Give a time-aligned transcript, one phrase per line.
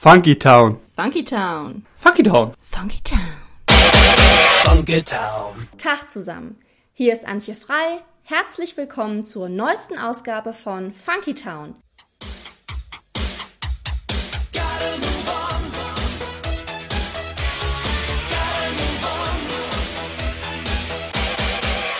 [0.00, 0.78] Funky Town.
[0.94, 1.82] Funky Town.
[1.96, 2.54] Funky Town.
[2.60, 3.18] Funky Town.
[4.64, 5.68] Funky Town.
[5.76, 6.56] Tag zusammen.
[6.92, 7.98] Hier ist Antje Frei.
[8.22, 11.74] Herzlich willkommen zur neuesten Ausgabe von Funky Town.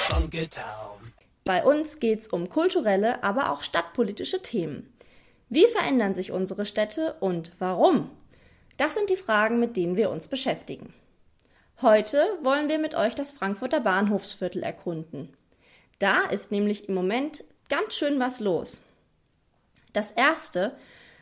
[0.09, 1.13] Funky Town.
[1.45, 4.95] Bei uns geht's um kulturelle, aber auch stadtpolitische Themen.
[5.49, 8.11] Wie verändern sich unsere Städte und warum?
[8.77, 10.95] Das sind die Fragen, mit denen wir uns beschäftigen.
[11.81, 15.37] Heute wollen wir mit euch das Frankfurter Bahnhofsviertel erkunden.
[15.99, 18.81] Da ist nämlich im Moment ganz schön was los.
[19.93, 20.77] Das Erste,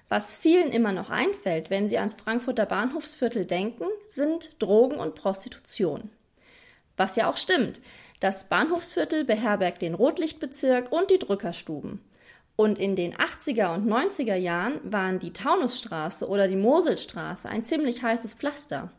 [0.09, 6.11] was vielen immer noch einfällt, wenn sie ans Frankfurter Bahnhofsviertel denken, sind Drogen und Prostitution.
[6.97, 7.81] Was ja auch stimmt.
[8.21, 12.01] Das Bahnhofsviertel beherbergt den Rotlichtbezirk und die Drückerstuben.
[12.57, 18.03] Und in den 80er und 90er Jahren waren die Taunusstraße oder die Moselstraße ein ziemlich
[18.03, 18.91] heißes Pflaster.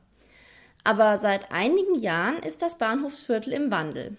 [0.84, 4.16] Aber seit einigen Jahren ist das Bahnhofsviertel im Wandel.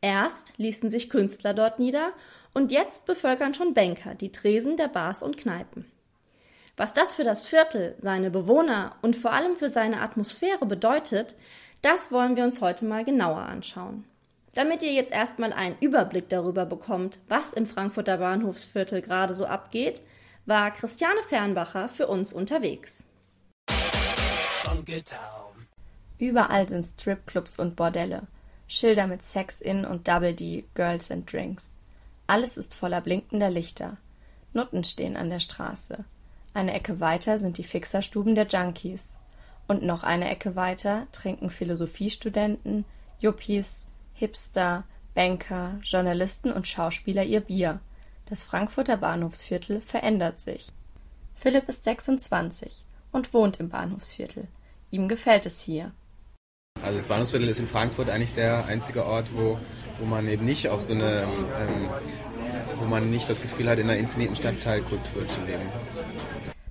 [0.00, 2.12] Erst ließen sich Künstler dort nieder
[2.52, 5.90] und jetzt bevölkern schon Banker die Tresen der Bars und Kneipen.
[6.76, 11.36] Was das für das Viertel, seine Bewohner und vor allem für seine Atmosphäre bedeutet,
[11.82, 14.04] das wollen wir uns heute mal genauer anschauen.
[14.54, 20.02] Damit ihr jetzt erstmal einen Überblick darüber bekommt, was im Frankfurter Bahnhofsviertel gerade so abgeht,
[20.46, 23.04] war Christiane Fernbacher für uns unterwegs.
[26.18, 28.22] Überall sind Stripclubs und Bordelle,
[28.68, 31.74] Schilder mit Sex in und Double D, Girls and Drinks.
[32.28, 33.96] Alles ist voller blinkender Lichter.
[34.52, 36.04] Nutten stehen an der Straße.
[36.54, 39.18] Eine Ecke weiter sind die Fixerstuben der Junkies.
[39.66, 42.84] Und noch eine Ecke weiter trinken Philosophiestudenten,
[43.18, 44.84] Yuppies, Hipster,
[45.14, 47.80] Banker, Journalisten und Schauspieler ihr Bier.
[48.26, 50.72] Das Frankfurter Bahnhofsviertel verändert sich.
[51.34, 54.48] Philipp ist 26 und wohnt im Bahnhofsviertel.
[54.90, 55.92] Ihm gefällt es hier.
[56.82, 59.58] Also das Bahnhofsviertel ist in Frankfurt eigentlich der einzige Ort, wo,
[59.98, 61.88] wo man eben nicht auf so eine, ähm,
[62.76, 65.62] wo man nicht das Gefühl hat, in einer inszenierten Stadtteilkultur zu leben.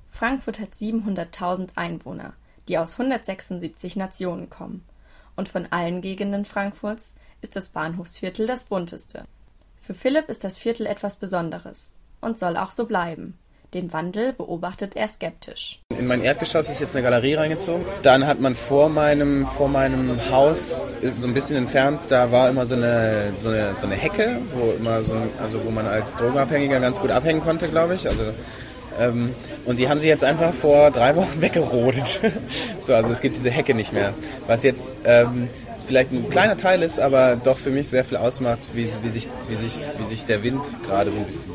[0.10, 2.34] Frankfurt hat 700.000 Einwohner,
[2.68, 4.86] die aus 176 Nationen kommen.
[5.36, 9.26] Und von allen Gegenden Frankfurts ist das Bahnhofsviertel das bunteste.
[9.82, 13.38] Für Philipp ist das Viertel etwas Besonderes und soll auch so bleiben.
[13.74, 15.80] Den Wandel beobachtet er skeptisch.
[15.98, 17.84] In mein Erdgeschoss ist jetzt eine Galerie reingezogen.
[18.04, 22.50] Dann hat man vor meinem, vor meinem Haus, ist so ein bisschen entfernt, da war
[22.50, 25.88] immer so eine, so eine, so eine Hecke, wo immer so, ein- also wo man
[25.88, 28.08] als Drogenabhängiger ganz gut abhängen konnte, glaube ich.
[28.08, 28.26] Also
[29.00, 29.34] ähm,
[29.66, 32.22] und die haben sie jetzt einfach vor drei Wochen weggerodet.
[32.82, 34.14] so, also es gibt diese Hecke nicht mehr.
[34.48, 35.50] Was jetzt ähm,
[35.86, 39.30] vielleicht ein kleiner Teil ist, aber doch für mich sehr viel ausmacht, wie, wie, sich,
[39.48, 41.54] wie, sich, wie sich der Wind gerade so ein bisschen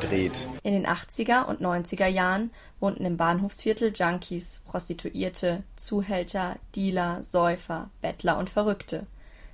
[0.00, 0.46] dreht.
[0.62, 8.38] In den 80er und 90er Jahren wohnten im Bahnhofsviertel Junkies, Prostituierte, Zuhälter, Dealer, Säufer, Bettler
[8.38, 9.06] und Verrückte.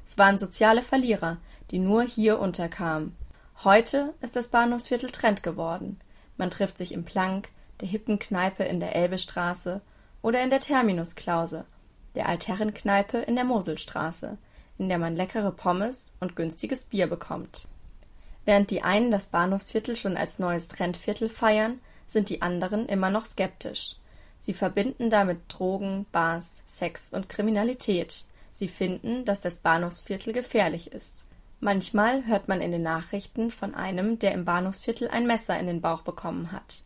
[0.07, 1.39] Es waren soziale Verlierer,
[1.71, 3.17] die nur hier unterkamen.
[3.63, 5.99] Heute ist das Bahnhofsviertel Trend geworden.
[6.37, 7.49] Man trifft sich im Plank,
[7.81, 9.81] der hippen Kneipe in der Elbestraße
[10.23, 11.65] oder in der Terminusklause,
[12.15, 14.39] der Altherrenkneipe in der Moselstraße,
[14.79, 17.69] in der man leckere Pommes und günstiges Bier bekommt.
[18.45, 23.25] Während die einen das Bahnhofsviertel schon als neues Trendviertel feiern, sind die anderen immer noch
[23.25, 23.97] skeptisch.
[24.41, 28.25] Sie verbinden damit Drogen, Bars, Sex und Kriminalität.
[28.53, 31.27] Sie finden, dass das Bahnhofsviertel gefährlich ist.
[31.65, 35.81] Manchmal hört man in den Nachrichten von einem, der im Bahnhofsviertel ein Messer in den
[35.81, 36.83] Bauch bekommen hat.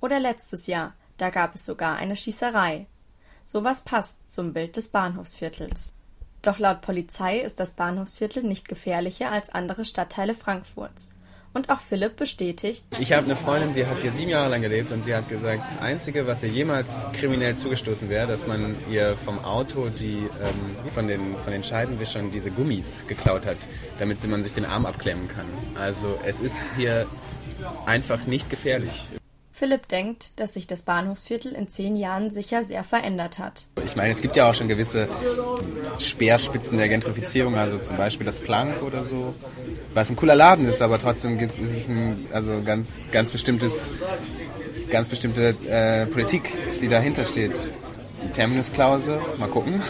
[0.00, 2.86] Oder letztes Jahr, da gab es sogar eine Schießerei.
[3.44, 5.94] Sowas passt zum Bild des Bahnhofsviertels.
[6.42, 11.12] Doch laut Polizei ist das Bahnhofsviertel nicht gefährlicher als andere Stadtteile Frankfurts.
[11.54, 14.90] Und auch Philipp bestätigt, Ich habe eine Freundin, die hat hier sieben Jahre lang gelebt
[14.90, 19.16] und die hat gesagt, das Einzige, was ihr jemals kriminell zugestoßen wäre, dass man ihr
[19.16, 23.68] vom Auto die ähm, von, den, von den Scheibenwischern diese Gummis geklaut hat,
[24.00, 25.46] damit man sich den Arm abklemmen kann.
[25.76, 27.06] Also es ist hier
[27.86, 29.04] einfach nicht gefährlich.
[29.64, 33.64] Philipp denkt, dass sich das Bahnhofsviertel in zehn Jahren sicher sehr verändert hat.
[33.82, 35.08] Ich meine, es gibt ja auch schon gewisse
[35.98, 39.32] Speerspitzen der Gentrifizierung, also zum Beispiel das Plank oder so,
[39.94, 43.90] was ein cooler Laden ist, aber trotzdem gibt, ist es ein also ganz ganz bestimmtes
[44.90, 46.52] ganz bestimmte äh, Politik,
[46.82, 47.70] die dahinter steht.
[48.22, 49.80] Die Terminusklause, mal gucken.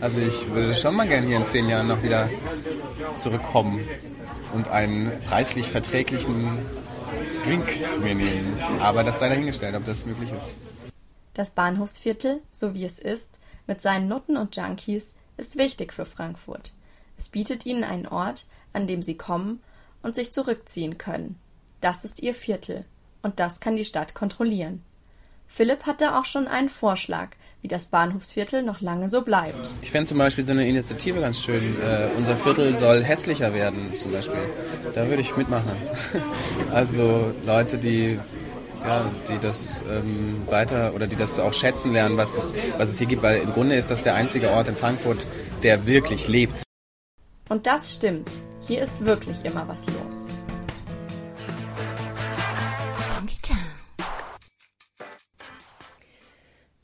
[0.00, 2.28] Also ich würde schon mal gerne hier in zehn Jahren noch wieder
[3.14, 3.78] zurückkommen
[4.54, 6.58] und einen preislich verträglichen
[7.44, 8.58] Drink zu mir nehmen.
[8.80, 10.56] Aber das sei dahingestellt, ob das möglich ist.
[11.34, 13.28] Das Bahnhofsviertel, so wie es ist,
[13.66, 16.72] mit seinen Nutten und Junkies, ist wichtig für Frankfurt.
[17.18, 19.60] Es bietet ihnen einen Ort, an dem sie kommen
[20.02, 21.38] und sich zurückziehen können.
[21.82, 22.86] Das ist ihr Viertel.
[23.22, 24.82] Und das kann die Stadt kontrollieren.
[25.46, 27.30] Philipp hatte auch schon einen Vorschlag,
[27.64, 29.72] wie das Bahnhofsviertel noch lange so bleibt.
[29.80, 31.80] Ich fände zum Beispiel so eine Initiative ganz schön.
[31.80, 34.50] Äh, unser Viertel soll hässlicher werden, zum Beispiel.
[34.94, 35.72] Da würde ich mitmachen.
[36.74, 38.20] also Leute, die
[38.82, 42.98] ja, die das ähm, weiter oder die das auch schätzen lernen, was es, was es
[42.98, 45.26] hier gibt, weil im Grunde ist das der einzige Ort in Frankfurt,
[45.62, 46.64] der wirklich lebt.
[47.48, 48.30] Und das stimmt.
[48.66, 50.33] Hier ist wirklich immer was los.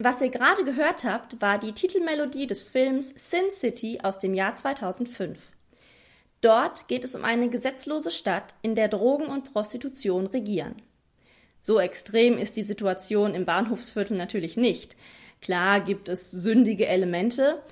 [0.02, 4.54] Was ihr gerade gehört habt, war die Titelmelodie des Films Sin City aus dem Jahr
[4.54, 5.50] 2005.
[6.40, 10.80] Dort geht es um eine gesetzlose Stadt, in der Drogen und Prostitution regieren.
[11.60, 14.96] So extrem ist die Situation im Bahnhofsviertel natürlich nicht.
[15.42, 17.62] Klar gibt es sündige Elemente,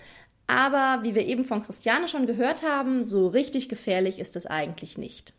[0.47, 4.99] aber wie wir eben von Christiane schon gehört haben, so richtig gefährlich ist es eigentlich
[4.99, 5.33] nicht.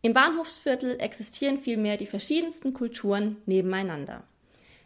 [0.00, 4.24] Im Bahnhofsviertel existieren vielmehr die verschiedensten Kulturen nebeneinander.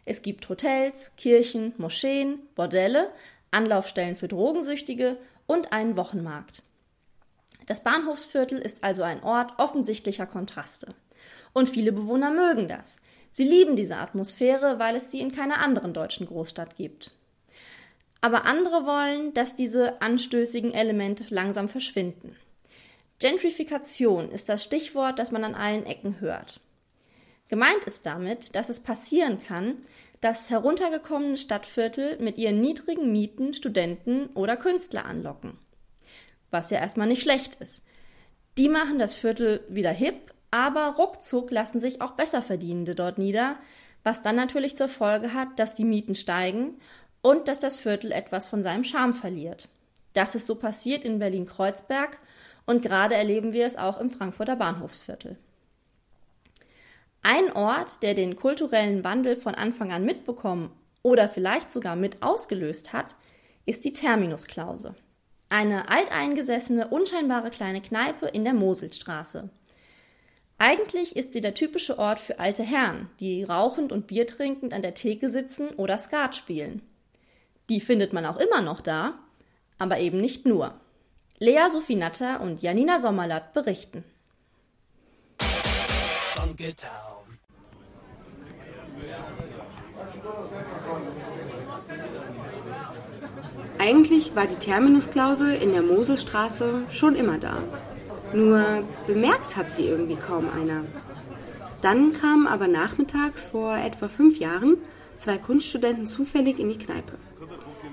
[0.09, 3.11] Es gibt Hotels, Kirchen, Moscheen, Bordelle,
[3.51, 6.63] Anlaufstellen für Drogensüchtige und einen Wochenmarkt.
[7.67, 10.95] Das Bahnhofsviertel ist also ein Ort offensichtlicher Kontraste.
[11.53, 12.97] Und viele Bewohner mögen das.
[13.29, 17.11] Sie lieben diese Atmosphäre, weil es sie in keiner anderen deutschen Großstadt gibt.
[18.19, 22.35] Aber andere wollen, dass diese anstößigen Elemente langsam verschwinden.
[23.19, 26.61] Gentrifikation ist das Stichwort, das man an allen Ecken hört.
[27.49, 29.77] Gemeint ist damit, dass es passieren kann,
[30.21, 35.57] dass heruntergekommene Stadtviertel mit ihren niedrigen Mieten Studenten oder Künstler anlocken.
[36.51, 37.83] Was ja erstmal nicht schlecht ist.
[38.57, 43.57] Die machen das Viertel wieder hip, aber ruckzuck lassen sich auch Besserverdienende dort nieder,
[44.03, 46.79] was dann natürlich zur Folge hat, dass die Mieten steigen
[47.21, 49.69] und dass das Viertel etwas von seinem Charme verliert.
[50.13, 52.19] Das ist so passiert in Berlin-Kreuzberg
[52.65, 55.37] und gerade erleben wir es auch im Frankfurter Bahnhofsviertel.
[57.21, 60.71] Ein Ort, der den kulturellen Wandel von Anfang an mitbekommen
[61.03, 63.15] oder vielleicht sogar mit ausgelöst hat,
[63.65, 64.95] ist die Terminusklause.
[65.49, 69.49] Eine alteingesessene, unscheinbare kleine Kneipe in der Moselstraße.
[70.57, 74.81] Eigentlich ist sie der typische Ort für alte Herren, die rauchend und Bier trinkend an
[74.81, 76.81] der Theke sitzen oder Skat spielen.
[77.69, 79.19] Die findet man auch immer noch da,
[79.77, 80.79] aber eben nicht nur.
[81.39, 84.03] Lea Sophie Natter und Janina Sommerlatt berichten.
[86.59, 87.39] Funky Town.
[93.77, 97.57] Eigentlich war die Terminusklause in der Moselstraße schon immer da.
[98.33, 100.83] Nur bemerkt hat sie irgendwie kaum einer.
[101.81, 104.77] Dann kamen aber nachmittags vor etwa fünf Jahren
[105.15, 107.13] zwei Kunststudenten zufällig in die Kneipe.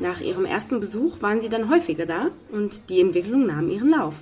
[0.00, 4.14] Nach ihrem ersten Besuch waren sie dann häufiger da und die Entwicklung nahm ihren Lauf.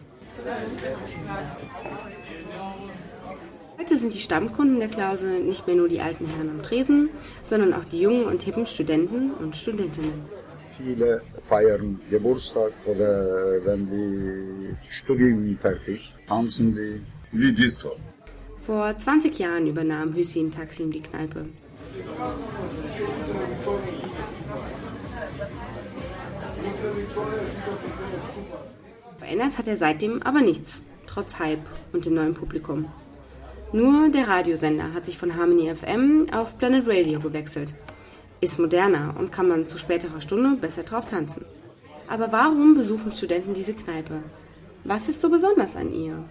[3.77, 7.11] Heute sind die Stammkunden der Klause nicht mehr nur die alten Herren am Tresen,
[7.45, 10.25] sondern auch die jungen und hippen Studenten und Studentinnen.
[10.79, 17.01] Viele feiern Geburtstag oder wenn die Studium fertig, tanzen die
[17.33, 17.91] wie Disco.
[18.65, 21.47] Vor 20 Jahren übernahm Hüseyin Taksim die Kneipe.
[29.19, 32.87] Verändert hat er seitdem aber nichts, trotz Hype und dem neuen Publikum.
[33.75, 37.75] Nur der Radiosender hat sich von Harmony FM auf Planet Radio gewechselt.
[38.41, 41.45] Ist moderner und kann man zu späterer Stunde besser drauf tanzen.
[42.07, 44.23] Aber warum besuchen Studenten diese Kneipe?
[44.85, 46.23] Was ist so besonders an ihr?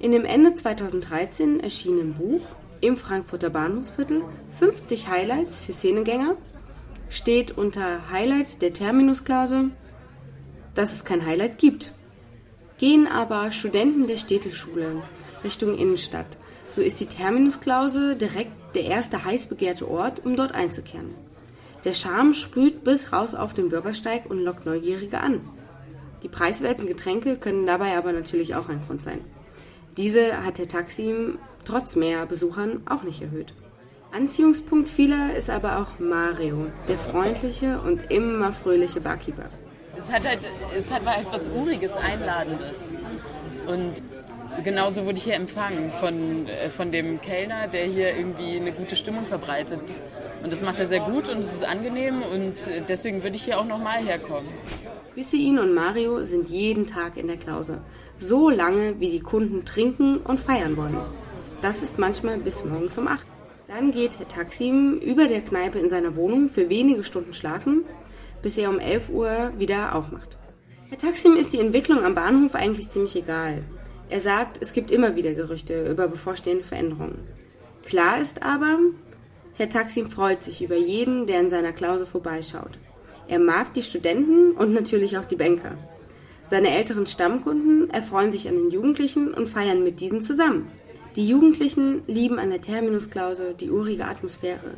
[0.00, 2.42] In dem Ende 2013 erschienenen Buch
[2.82, 4.24] im Frankfurter Bahnhofsviertel
[4.58, 6.36] 50 Highlights für Szenegänger
[7.08, 9.70] steht unter Highlight der Terminusklause,
[10.74, 11.94] dass es kein Highlight gibt.
[12.76, 15.02] Gehen aber Studenten der Städteschule
[15.42, 16.36] Richtung Innenstadt,
[16.74, 21.14] so ist die Terminusklause direkt der erste heiß begehrte Ort, um dort einzukehren.
[21.84, 25.40] Der Charme sprüht bis raus auf den Bürgersteig und lockt Neugierige an.
[26.22, 29.20] Die preiswerten Getränke können dabei aber natürlich auch ein Grund sein.
[29.96, 31.14] Diese hat der Taxi
[31.64, 33.52] trotz mehr Besuchern auch nicht erhöht.
[34.12, 39.46] Anziehungspunkt vieler ist aber auch Mario, der freundliche und immer fröhliche Barkeeper.
[39.96, 40.40] Es hat halt,
[40.76, 42.98] es hat halt was Uriges, Einladendes.
[43.66, 44.02] Und
[44.64, 48.96] genauso wurde ich hier empfangen von, äh, von dem Kellner, der hier irgendwie eine gute
[48.96, 50.00] Stimmung verbreitet.
[50.42, 52.54] Und das macht er sehr gut und es ist angenehm und
[52.88, 54.50] deswegen würde ich hier auch nochmal herkommen.
[55.14, 57.82] Hüseyin und Mario sind jeden Tag in der Klause.
[58.18, 60.96] So lange, wie die Kunden trinken und feiern wollen.
[61.60, 63.26] Das ist manchmal bis morgens um 8.
[63.68, 67.84] Dann geht Herr Taksim über der Kneipe in seiner Wohnung für wenige Stunden schlafen,
[68.42, 70.38] bis er um 11 Uhr wieder aufmacht.
[70.88, 73.62] Herr Taksim ist die Entwicklung am Bahnhof eigentlich ziemlich egal.
[74.12, 77.16] Er sagt, es gibt immer wieder Gerüchte über bevorstehende Veränderungen.
[77.86, 78.78] Klar ist aber,
[79.54, 82.78] Herr Taksim freut sich über jeden, der in seiner Klause vorbeischaut.
[83.26, 85.78] Er mag die Studenten und natürlich auch die Banker.
[86.50, 90.70] Seine älteren Stammkunden erfreuen sich an den Jugendlichen und feiern mit diesen zusammen.
[91.16, 94.74] Die Jugendlichen lieben an der Terminusklause die urige Atmosphäre.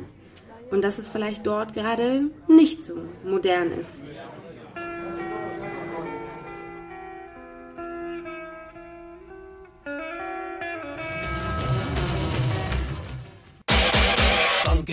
[0.71, 4.01] Und dass es vielleicht dort gerade nicht so modern ist.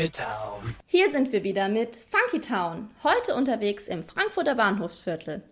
[0.02, 0.74] Funky Town.
[0.86, 5.42] Hier sind wir wieder mit Funky Town, heute unterwegs im Frankfurter Bahnhofsviertel.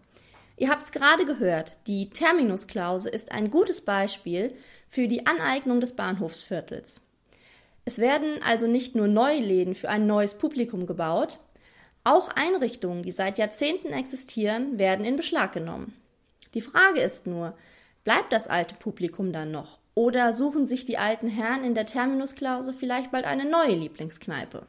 [0.56, 4.52] Ihr habt's gerade gehört, die Terminusklause ist ein gutes Beispiel
[4.88, 7.00] für die Aneignung des Bahnhofsviertels.
[7.84, 11.38] Es werden also nicht nur neue Läden für ein neues Publikum gebaut,
[12.02, 15.94] auch Einrichtungen, die seit Jahrzehnten existieren, werden in Beschlag genommen.
[16.54, 17.56] Die Frage ist nur,
[18.02, 19.79] bleibt das alte Publikum dann noch?
[19.94, 24.66] Oder suchen sich die alten Herren in der Terminusklause vielleicht bald eine neue Lieblingskneipe?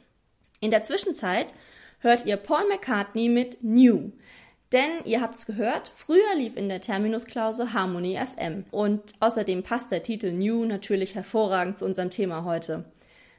[0.59, 1.53] In der Zwischenzeit
[1.99, 4.11] hört ihr Paul McCartney mit New.
[4.71, 8.65] Denn ihr habt's gehört, früher lief in der Terminusklause Harmony FM.
[8.71, 12.85] Und außerdem passt der Titel New natürlich hervorragend zu unserem Thema heute.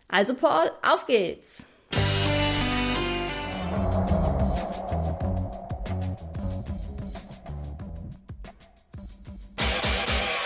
[0.09, 1.67] Also Paul, auf geht's!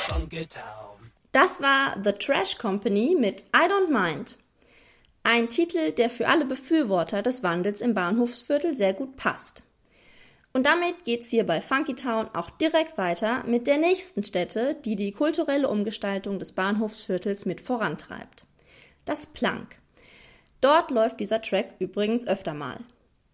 [0.09, 0.86] Funky Town.
[1.37, 4.39] Das war The Trash Company mit I Don't Mind.
[5.23, 9.63] Ein Titel, der für alle Befürworter des Wandels im Bahnhofsviertel sehr gut passt.
[10.55, 14.97] Und damit geht's hier bei Funky Town auch direkt weiter mit der nächsten Stätte, die
[14.97, 18.47] die kulturelle Umgestaltung des Bahnhofsviertels mit vorantreibt.
[19.05, 19.77] Das Plank.
[20.63, 22.79] Dort läuft dieser Track übrigens öfter mal.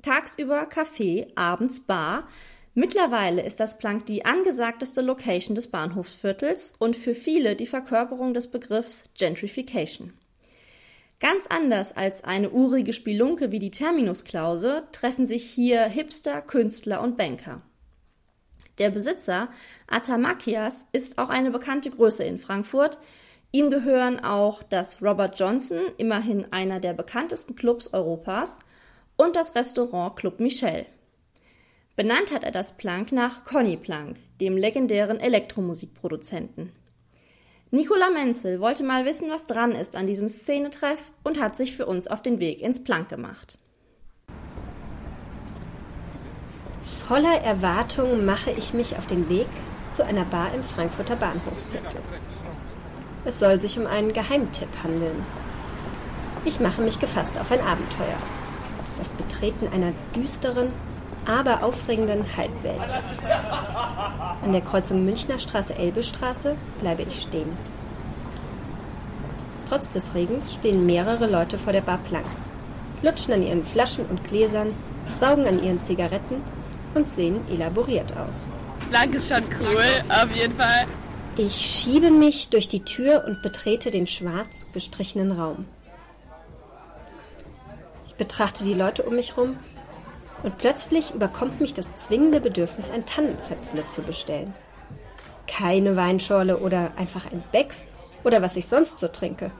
[0.02, 2.26] Tagsüber Café, abends Bar.
[2.74, 8.50] Mittlerweile ist das Plank die angesagteste Location des Bahnhofsviertels und für viele die Verkörperung des
[8.50, 10.14] Begriffs Gentrification.
[11.20, 17.18] Ganz anders als eine urige Spielunke wie die Terminusklause treffen sich hier Hipster, Künstler und
[17.18, 17.60] Banker.
[18.78, 19.50] Der Besitzer,
[19.86, 22.98] Atamakias, ist auch eine bekannte Größe in Frankfurt.
[23.52, 28.60] Ihm gehören auch das Robert Johnson, immerhin einer der bekanntesten Clubs Europas,
[29.18, 30.86] und das Restaurant Club Michel.
[31.94, 36.72] Benannt hat er das Plank nach Conny Plank, dem legendären Elektromusikproduzenten.
[37.70, 41.84] Nicola Menzel wollte mal wissen, was dran ist an diesem Szenetreff und hat sich für
[41.84, 43.58] uns auf den Weg ins Plank gemacht.
[47.06, 49.48] Voller Erwartung mache ich mich auf den Weg
[49.90, 52.00] zu einer Bar im Frankfurter Bahnhofsviertel.
[53.26, 55.26] Es soll sich um einen Geheimtipp handeln.
[56.46, 58.18] Ich mache mich gefasst auf ein Abenteuer.
[58.98, 60.72] Das Betreten einer düsteren,
[61.26, 62.80] aber aufregenden Halbwelt.
[64.42, 67.56] An der Kreuzung Münchner Straße-Elbe-Straße bleibe ich stehen.
[69.68, 72.26] Trotz des Regens stehen mehrere Leute vor der Bar Plank,
[73.02, 74.74] lutschen an ihren Flaschen und Gläsern,
[75.18, 76.42] saugen an ihren Zigaretten
[76.94, 78.34] und sehen elaboriert aus.
[78.90, 80.86] Blank ist schon cool, auf jeden Fall.
[81.36, 85.64] Ich schiebe mich durch die Tür und betrete den schwarz gestrichenen Raum.
[88.06, 89.56] Ich betrachte die Leute um mich herum
[90.42, 94.54] und plötzlich überkommt mich das zwingende Bedürfnis, ein Tannenzäpfle zu bestellen.
[95.46, 97.88] Keine Weinschorle oder einfach ein Becks
[98.24, 99.50] oder was ich sonst so trinke.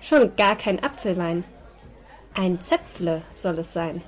[0.00, 1.44] Schon gar kein Apfelwein.
[2.34, 4.02] Ein Zäpfle soll es sein.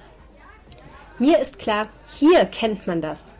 [1.18, 3.34] Mir ist klar, hier kennt man das.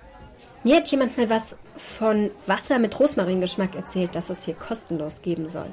[0.65, 5.49] Mir hat jemand mal was von Wasser mit Rosmaringeschmack erzählt, das es hier kostenlos geben
[5.49, 5.73] soll.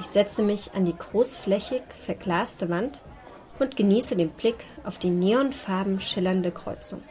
[0.00, 3.00] Ich setze mich an die großflächig verglaste Wand
[3.58, 7.02] und genieße den Blick auf die neonfarben schillernde Kreuzung.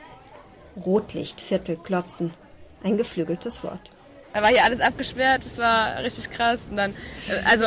[0.86, 2.34] Rotlichtviertel glotzen.
[2.84, 3.80] Ein geflügeltes Wort.
[4.34, 6.68] Da war hier alles abgesperrt, das war richtig krass.
[6.70, 7.66] Und dann, äh, also,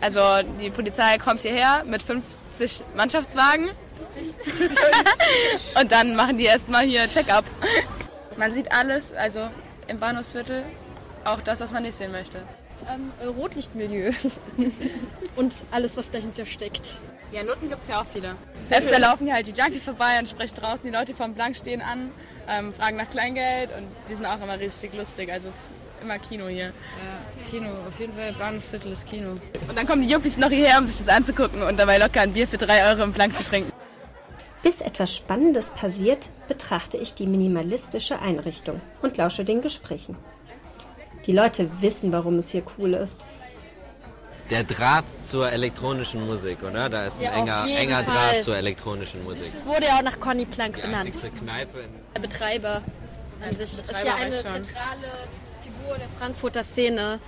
[0.00, 3.70] also die Polizei kommt hierher mit 50 Mannschaftswagen.
[5.80, 7.44] und dann machen die erstmal hier Check-up.
[8.36, 9.48] Man sieht alles, also
[9.86, 10.64] im Bahnhofsviertel,
[11.24, 12.38] auch das, was man nicht sehen möchte.
[12.88, 14.12] Ähm, Rotlichtmilieu
[15.36, 17.02] und alles, was dahinter steckt.
[17.32, 18.34] Ja, Noten gibt es ja auch viele.
[18.70, 21.80] Öfter laufen hier halt die Junkies vorbei und sprechen draußen die Leute vom Blank stehen
[21.80, 22.10] an,
[22.48, 25.30] ähm, fragen nach Kleingeld und die sind auch immer richtig lustig.
[25.30, 25.72] Also es ist
[26.02, 26.66] immer Kino hier.
[26.66, 29.32] Ja, Kino, auf jeden Fall Bahnhofsviertel ist Kino.
[29.68, 32.32] Und dann kommen die Juppies noch hierher, um sich das anzugucken und dabei locker ein
[32.32, 33.72] Bier für drei Euro im Blank zu trinken.
[34.62, 40.16] Bis etwas Spannendes passiert, betrachte ich die minimalistische Einrichtung und lausche den Gesprächen.
[41.26, 43.24] Die Leute wissen, warum es hier cool ist.
[44.50, 46.88] Der Draht zur elektronischen Musik, oder?
[46.88, 48.32] Da ist ein Ja, enger, enger Fall.
[48.32, 49.46] Draht zur elektronischen Musik.
[49.54, 51.08] Es wurde ja auch nach Conny Plank Die benannt.
[51.38, 52.82] Kneipe in Der Betreiber
[53.42, 53.58] an sich.
[53.58, 55.28] Das ist Betreiber ja weiß eine zentrale
[55.62, 57.20] Figur der Frankfurter Szene.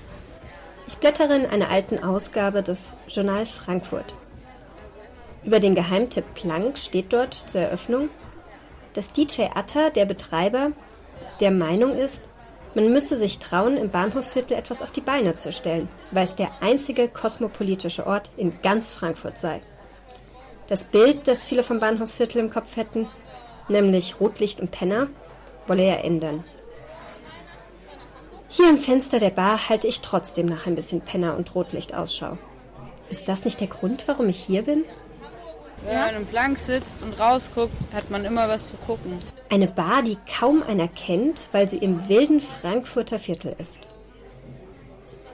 [0.88, 4.14] Ich blättere in einer alten Ausgabe des Journal Frankfurt.
[5.44, 8.08] Über den Geheimtipp Plank steht dort zur Eröffnung,
[8.94, 10.72] dass DJ Atta, der Betreiber,
[11.40, 12.22] der Meinung ist,
[12.74, 16.50] man müsse sich trauen, im Bahnhofsviertel etwas auf die Beine zu stellen, weil es der
[16.60, 19.60] einzige kosmopolitische Ort in ganz Frankfurt sei.
[20.68, 23.08] Das Bild, das viele vom Bahnhofsviertel im Kopf hätten,
[23.68, 25.08] nämlich Rotlicht und Penner,
[25.66, 26.44] wolle er ändern.
[28.48, 32.38] Hier im Fenster der Bar halte ich trotzdem nach ein bisschen Penner und Rotlicht Ausschau.
[33.08, 34.84] Ist das nicht der Grund, warum ich hier bin?
[35.84, 39.18] Wenn man im Plank sitzt und rausguckt, hat man immer was zu gucken.
[39.50, 43.82] Eine Bar, die kaum einer kennt, weil sie im wilden Frankfurter Viertel ist.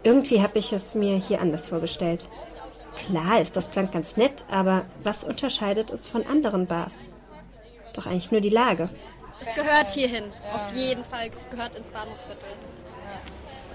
[0.02, 2.28] Irgendwie habe ich es mir hier anders vorgestellt.
[3.06, 7.04] Klar ist das Plank ganz nett, aber was unterscheidet es von anderen Bars?
[7.92, 8.88] Doch eigentlich nur die Lage.
[9.40, 11.30] Es gehört hierhin, auf jeden Fall.
[11.36, 12.48] Es gehört ins Bahnhofsviertel.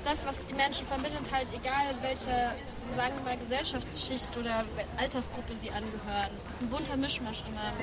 [0.04, 2.56] Das, was die Menschen vermittelt, halt egal welche,
[2.96, 4.66] sagen wir mal, Gesellschaftsschicht oder
[4.98, 6.30] Altersgruppe sie angehören.
[6.36, 7.74] Es ist ein bunter Mischmasch immer.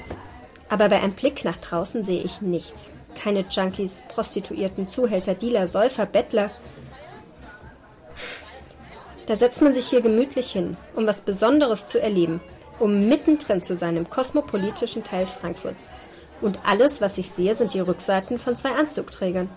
[0.68, 2.90] Aber bei einem Blick nach draußen sehe ich nichts.
[3.20, 6.50] Keine Junkies, Prostituierten, Zuhälter, Dealer, Säufer, Bettler.
[9.26, 12.40] Da setzt man sich hier gemütlich hin, um was Besonderes zu erleben,
[12.78, 15.90] um mittendrin zu sein im kosmopolitischen Teil Frankfurts.
[16.40, 19.50] Und alles, was ich sehe, sind die Rückseiten von zwei Anzugträgern.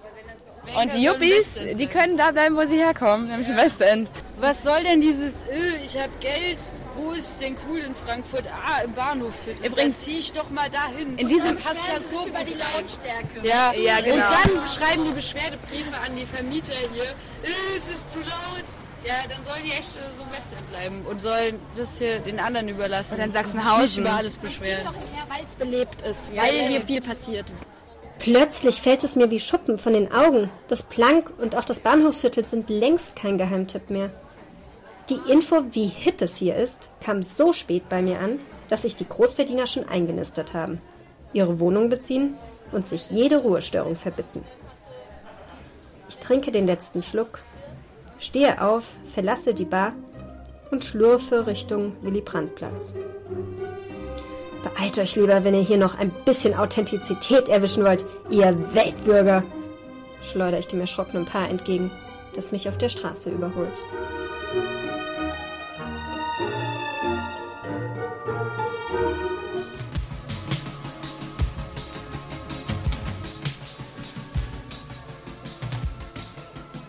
[0.82, 4.10] Und die Yuppies, die können da bleiben, wo sie herkommen, nämlich im Westend.
[4.40, 6.58] Was soll denn dieses, äh, ich hab Geld,
[6.96, 8.44] wo ist es denn cool in Frankfurt?
[8.48, 9.66] Ah, im Bahnhofviertel.
[9.66, 11.18] Übrigens zieh ich doch mal dahin.
[11.18, 13.42] In diesem passt ja so über die Lautstärke.
[13.48, 14.16] Ja, ja, genau.
[14.16, 14.22] Und
[14.58, 18.64] dann schreiben die Beschwerdebriefe an die Vermieter hier, äh, es ist zu laut.
[19.06, 22.40] Ja, dann sollen die echt äh, so im Westend bleiben und sollen das hier den
[22.40, 23.14] anderen überlassen.
[23.16, 23.82] Und dann Sich Sachsenhausen.
[23.82, 24.86] Nicht über alles beschweren.
[24.86, 26.64] doch hierher, weil es belebt ist, Ja, weil ja.
[26.68, 27.52] hier viel passiert.
[28.24, 30.50] Plötzlich fällt es mir wie Schuppen von den Augen.
[30.70, 34.12] Das Plank und auch das Bahnhofsviertel sind längst kein Geheimtipp mehr.
[35.10, 38.40] Die Info, wie hip es hier ist, kam so spät bei mir an,
[38.70, 40.80] dass sich die Großverdiener schon eingenistet haben,
[41.34, 42.36] ihre Wohnung beziehen
[42.72, 44.46] und sich jede Ruhestörung verbitten.
[46.08, 47.40] Ich trinke den letzten Schluck,
[48.20, 49.96] stehe auf, verlasse die Bar
[50.72, 52.94] und schlurfe Richtung Willy-Brandt-Platz.
[54.64, 59.44] Beeilt euch lieber, wenn ihr hier noch ein bisschen Authentizität erwischen wollt, ihr Weltbürger,
[60.24, 61.92] schleudere ich dem erschrockenen Paar entgegen,
[62.34, 63.74] das mich auf der Straße überholt.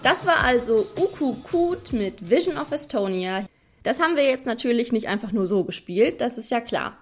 [0.04, 3.44] Das war also Uku Kut mit Vision of Estonia.
[3.82, 6.96] Das haben wir jetzt natürlich nicht einfach nur so gespielt, das ist ja klar.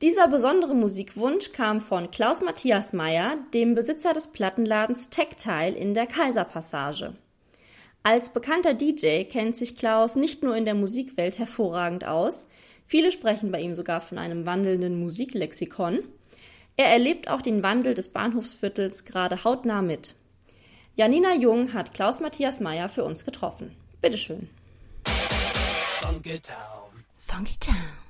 [0.00, 6.06] Dieser besondere Musikwunsch kam von Klaus Matthias Meyer, dem Besitzer des Plattenladens Tactile in der
[6.06, 7.14] Kaiserpassage.
[8.04, 12.46] Als bekannter DJ kennt sich Klaus nicht nur in der Musikwelt hervorragend aus,
[12.86, 16.04] viele sprechen bei ihm sogar von einem wandelnden Musiklexikon.
[16.76, 20.14] Er erlebt auch den Wandel des Bahnhofsviertels gerade hautnah mit.
[20.94, 23.74] Janina Jung hat Klaus Matthias Meyer für uns getroffen.
[24.00, 24.48] Bitteschön.
[25.04, 27.04] Funky Town.
[27.16, 28.07] Funky Town.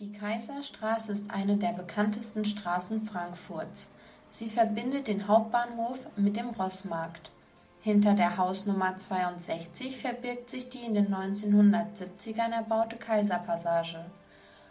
[0.00, 3.88] Die Kaiserstraße ist eine der bekanntesten Straßen Frankfurts.
[4.30, 7.32] Sie verbindet den Hauptbahnhof mit dem Rossmarkt.
[7.80, 14.04] Hinter der Hausnummer 62 verbirgt sich die in den 1970ern erbaute Kaiserpassage.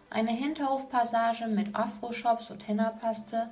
[0.10, 3.50] Eine Hinterhofpassage mit Afro-Shops und Henna-Paste,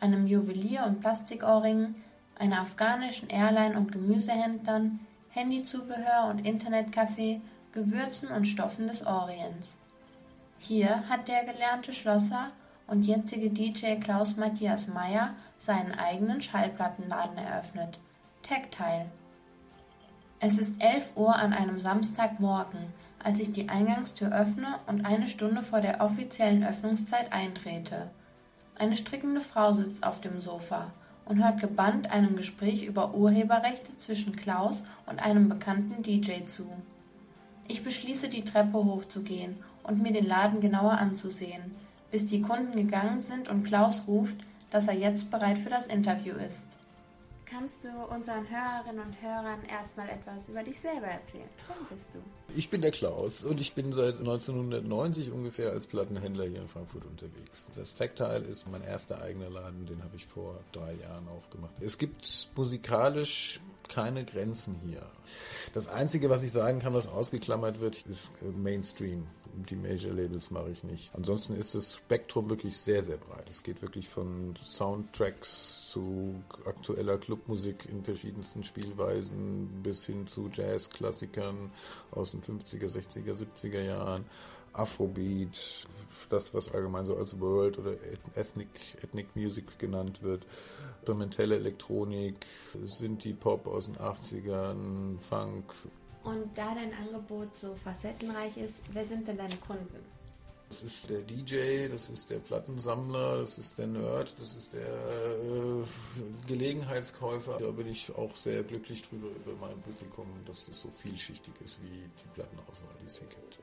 [0.00, 1.94] einem Juwelier- und Plastikohrring,
[2.38, 9.76] einer afghanischen Airline- und Gemüsehändlern, Handyzubehör und Internetcafé, Gewürzen und Stoffen des Orients.
[10.58, 12.50] Hier hat der gelernte Schlosser
[12.86, 17.98] und jetzige DJ Klaus Matthias Meyer seinen eigenen Schallplattenladen eröffnet.
[18.42, 19.06] Tactile.
[20.40, 22.92] Es ist 11 Uhr an einem Samstagmorgen,
[23.22, 28.10] als ich die Eingangstür öffne und eine Stunde vor der offiziellen Öffnungszeit eintrete.
[28.76, 30.92] Eine strickende Frau sitzt auf dem Sofa
[31.24, 36.66] und hört gebannt einem Gespräch über Urheberrechte zwischen Klaus und einem bekannten DJ zu.
[37.66, 39.56] Ich beschließe, die Treppe hochzugehen
[39.88, 41.74] und mir den Laden genauer anzusehen,
[42.10, 44.36] bis die Kunden gegangen sind und Klaus ruft,
[44.70, 46.66] dass er jetzt bereit für das Interview ist.
[47.50, 51.48] Kannst du unseren Hörerinnen und Hörern erstmal etwas über dich selber erzählen?
[51.66, 52.18] Wer bist du?
[52.54, 57.06] Ich bin der Klaus und ich bin seit 1990 ungefähr als Plattenhändler hier in Frankfurt
[57.06, 57.70] unterwegs.
[57.74, 61.72] Das Tactile ist mein erster eigener Laden, den habe ich vor drei Jahren aufgemacht.
[61.80, 65.06] Es gibt musikalisch keine Grenzen hier.
[65.72, 69.26] Das Einzige, was ich sagen kann, was ausgeklammert wird, ist Mainstream.
[69.66, 71.14] Die Major Labels mache ich nicht.
[71.14, 73.48] Ansonsten ist das Spektrum wirklich sehr, sehr breit.
[73.48, 81.70] Es geht wirklich von Soundtracks zu aktueller Clubmusik in verschiedensten Spielweisen bis hin zu Jazzklassikern
[82.10, 84.24] aus den 50er, 60er, 70er Jahren,
[84.72, 85.86] Afrobeat,
[86.28, 87.92] das, was allgemein so als World oder
[88.34, 88.68] Ethnic,
[89.02, 90.46] Ethnic Music genannt wird.
[90.98, 92.36] Experimentelle Elektronik,
[92.84, 95.74] Synthie-Pop aus den 80ern, Funk.
[96.28, 100.04] Und da dein Angebot so facettenreich ist, wer sind denn deine Kunden?
[100.68, 104.82] Das ist der DJ, das ist der Plattensammler, das ist der Nerd, das ist der
[104.82, 105.84] äh,
[106.46, 107.58] Gelegenheitskäufer.
[107.58, 111.82] Da bin ich auch sehr glücklich drüber, über mein Publikum, dass es so vielschichtig ist
[111.82, 113.58] wie die Plattenauswahl, die es hier gibt.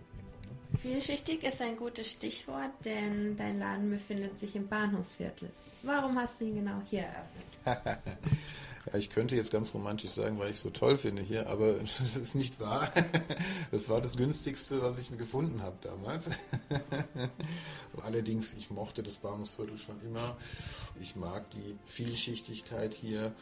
[0.80, 5.52] Vielschichtig ist ein gutes Stichwort, denn dein Laden befindet sich im Bahnhofsviertel.
[5.84, 7.06] Warum hast du ihn genau hier
[7.66, 8.02] eröffnet?
[8.86, 11.74] Ja, ich könnte jetzt ganz romantisch sagen, weil ich es so toll finde hier, aber
[12.00, 12.92] das ist nicht wahr.
[13.72, 16.30] Das war das günstigste, was ich gefunden habe damals.
[18.04, 20.38] Allerdings, ich mochte das Bahnhofsviertel schon immer.
[21.00, 23.34] Ich mag die Vielschichtigkeit hier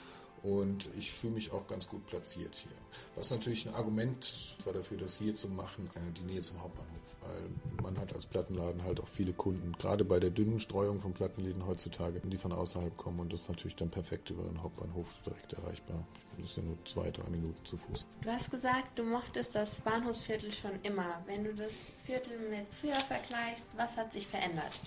[0.43, 2.71] und ich fühle mich auch ganz gut platziert hier.
[3.15, 7.02] Was natürlich ein Argument war dafür, das hier zu machen, äh, die Nähe zum Hauptbahnhof.
[7.25, 11.13] Weil man hat als Plattenladen halt auch viele Kunden, gerade bei der dünnen Streuung von
[11.13, 15.07] Plattenläden heutzutage, die von außerhalb kommen und das ist natürlich dann perfekt über den Hauptbahnhof
[15.25, 16.05] direkt erreichbar.
[16.37, 18.05] Das ist ja nur zwei, drei Minuten zu Fuß.
[18.21, 21.23] Du hast gesagt, du mochtest das Bahnhofsviertel schon immer.
[21.25, 24.79] Wenn du das Viertel mit früher vergleichst, was hat sich verändert?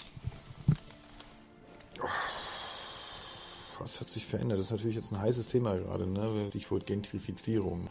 [3.78, 4.58] Was hat sich verändert?
[4.58, 6.46] Das ist natürlich jetzt ein heißes Thema gerade, ne?
[6.48, 7.88] Stichwort Gentrifizierung.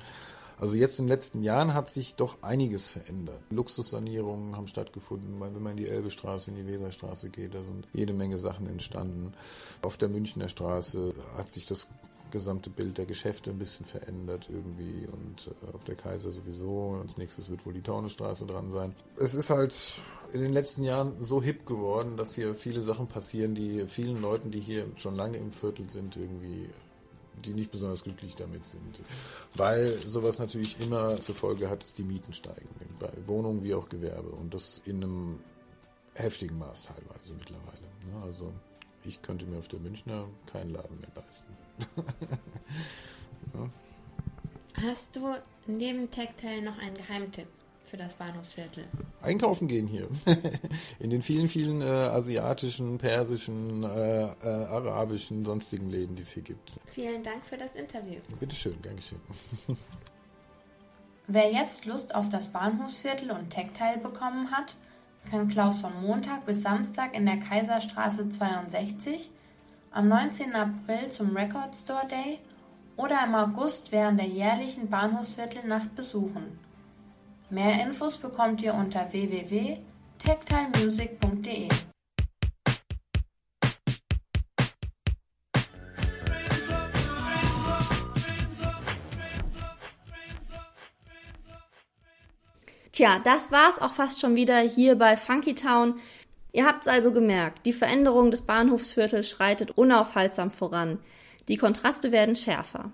[0.59, 3.39] Also jetzt in den letzten Jahren hat sich doch einiges verändert.
[3.49, 5.39] Luxussanierungen haben stattgefunden.
[5.39, 9.33] Wenn man in die Elbestraße, in die Weserstraße geht, da sind jede Menge Sachen entstanden.
[9.81, 11.89] Auf der Münchner Straße hat sich das
[12.31, 16.99] gesamte Bild der Geschäfte ein bisschen verändert irgendwie und äh, auf der Kaiser sowieso.
[17.01, 18.93] Als nächstes wird wohl die Taunusstraße dran sein.
[19.17, 19.75] Es ist halt
[20.33, 24.51] in den letzten Jahren so hip geworden, dass hier viele Sachen passieren, die vielen Leuten,
[24.51, 26.67] die hier schon lange im Viertel sind, irgendwie
[27.43, 29.01] die nicht besonders glücklich damit sind.
[29.55, 32.69] Weil sowas natürlich immer zur Folge hat, dass die Mieten steigen.
[32.99, 34.29] Bei Wohnungen wie auch Gewerbe.
[34.29, 35.39] Und das in einem
[36.13, 38.23] heftigen Maß teilweise mittlerweile.
[38.23, 38.53] Also
[39.03, 41.53] ich könnte mir auf der Münchner keinen Laden mehr leisten.
[43.53, 43.69] ja.
[44.87, 45.35] Hast du
[45.67, 47.47] neben Tactile noch einen Geheimtipp
[47.85, 48.85] für das Bahnhofsviertel?
[49.21, 50.07] Einkaufen gehen hier.
[50.99, 56.43] In den vielen, vielen äh, asiatischen, persischen, äh, äh, arabischen, sonstigen Läden, die es hier
[56.43, 56.71] gibt.
[56.87, 58.19] Vielen Dank für das Interview.
[58.39, 59.21] Bitteschön, geschehen.
[61.27, 64.75] Wer jetzt Lust auf das Bahnhofsviertel und Tactile bekommen hat,
[65.29, 69.31] kann Klaus von Montag bis Samstag in der Kaiserstraße 62,
[69.91, 70.53] am 19.
[70.53, 72.39] April zum Record Store Day
[72.95, 76.59] oder im August während der jährlichen Bahnhofsviertelnacht besuchen.
[77.51, 81.69] Mehr Infos bekommt ihr unter www.tactilemusic.de.
[92.91, 95.97] Tja, das war's auch fast schon wieder hier bei Funky Town.
[96.51, 100.97] Ihr habt's also gemerkt, die Veränderung des Bahnhofsviertels schreitet unaufhaltsam voran.
[101.47, 102.91] Die Kontraste werden schärfer.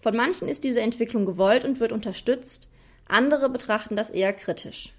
[0.00, 2.68] Von manchen ist diese Entwicklung gewollt und wird unterstützt,
[3.08, 4.92] andere betrachten das eher kritisch.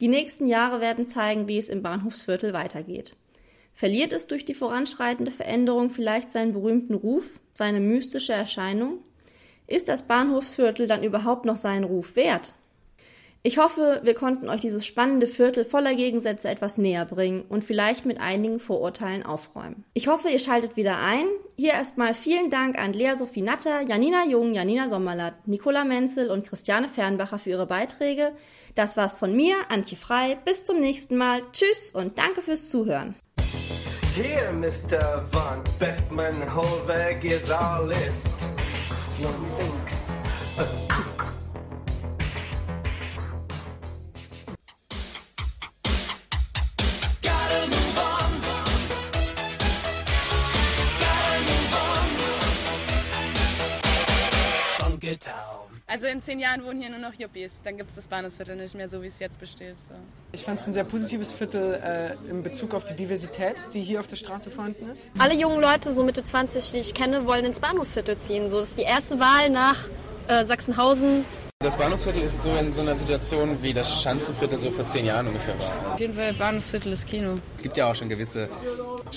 [0.00, 3.16] Die nächsten Jahre werden zeigen, wie es im Bahnhofsviertel weitergeht.
[3.74, 8.98] Verliert es durch die voranschreitende Veränderung vielleicht seinen berühmten Ruf, seine mystische Erscheinung?
[9.66, 12.54] Ist das Bahnhofsviertel dann überhaupt noch seinen Ruf wert?
[13.46, 18.06] Ich hoffe, wir konnten euch dieses spannende Viertel voller Gegensätze etwas näher bringen und vielleicht
[18.06, 19.84] mit einigen Vorurteilen aufräumen.
[19.92, 21.26] Ich hoffe, ihr schaltet wieder ein.
[21.54, 26.46] Hier erstmal vielen Dank an Lea Sophie Natter, Janina Jung, Janina Sommerlatt, Nicola Menzel und
[26.46, 28.32] Christiane Fernbacher für ihre Beiträge.
[28.76, 30.38] Das war's von mir, Antje Frei.
[30.46, 31.42] Bis zum nächsten Mal.
[31.52, 33.14] Tschüss und danke fürs Zuhören.
[34.16, 35.22] Here, Mr.
[35.30, 38.26] Von Beckman, Holweg is our list.
[39.20, 40.04] One thinks
[55.18, 55.64] Town.
[55.86, 57.60] Also in zehn Jahren wohnen hier nur noch Yuppies.
[57.62, 59.78] Dann gibt es das Bahnhofsviertel nicht mehr so, wie es jetzt besteht.
[59.78, 59.94] So.
[60.32, 64.00] Ich fand es ein sehr positives Viertel äh, in Bezug auf die Diversität, die hier
[64.00, 65.10] auf der Straße vorhanden ist.
[65.18, 68.48] Alle jungen Leute, so Mitte 20, die ich kenne, wollen ins Bahnhofsviertel ziehen.
[68.48, 69.88] So, das ist die erste Wahl nach
[70.28, 71.26] äh, Sachsenhausen.
[71.58, 75.28] Das Bahnhofsviertel ist so in so einer Situation, wie das Schanzenviertel so vor zehn Jahren
[75.28, 75.92] ungefähr war.
[75.92, 77.38] Auf jeden Fall Bahnhofsviertel ist Kino.
[77.56, 78.48] Es gibt ja auch schon gewisse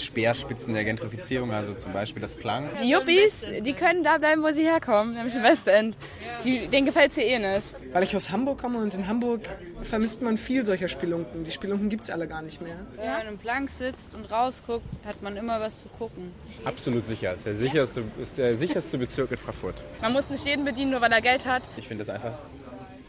[0.03, 2.73] Speerspitzen der Gentrifizierung, also zum Beispiel das Plank.
[2.81, 5.95] Die Yuppies, die können da bleiben, wo sie herkommen, nämlich im Westend.
[6.43, 7.75] Die, denen gefällt es hier eh nicht.
[7.91, 9.41] Weil ich aus Hamburg komme und in Hamburg
[9.81, 11.43] vermisst man viel solcher Spielunken.
[11.43, 12.75] Die Spielunken gibt es alle gar nicht mehr.
[12.95, 16.31] Wenn man im Plank sitzt und rausguckt, hat man immer was zu gucken.
[16.63, 17.33] Absolut sicher.
[17.33, 19.83] Ist der sicherste, ist der sicherste Bezirk in Frankfurt.
[20.01, 21.63] Man muss nicht jeden bedienen, nur weil er Geld hat.
[21.77, 22.37] Ich finde das einfach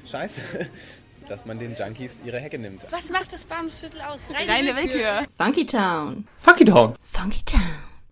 [0.06, 0.40] scheiße.
[1.28, 2.86] Dass man den Junkies ihre Hecke nimmt.
[2.90, 4.20] Was macht das Bahnhofsviertel aus?
[4.32, 5.26] Reine Willkür.
[5.36, 6.26] Funky Town.
[6.38, 6.94] Funky Town.
[7.00, 7.62] Funky Town.